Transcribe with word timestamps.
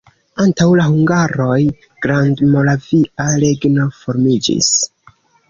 Antaŭ 0.43 0.65
la 0.77 0.85
hungaroj 0.93 1.57
Grandmoravia 2.05 3.29
regno 3.45 3.87
formiĝis. 4.01 4.73